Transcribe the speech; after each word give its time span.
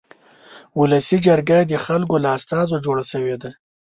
ولسي 0.79 1.17
جرګه 1.27 1.57
د 1.65 1.73
خلکو 1.85 2.15
له 2.23 2.29
استازو 2.37 2.83
جوړه 2.85 3.03
شوې 3.11 3.35
ده. 3.41 3.51